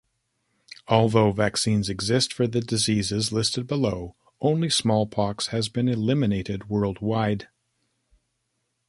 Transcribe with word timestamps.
Although 0.87 1.31
vaccines 1.31 1.87
exist 1.87 2.33
for 2.33 2.47
the 2.47 2.59
diseases 2.61 3.31
listed 3.31 3.67
below, 3.67 4.15
only 4.39 4.67
smallpox 4.67 5.49
has 5.49 5.69
been 5.69 5.87
eliminated 5.87 6.67
worldwide. 6.69 7.49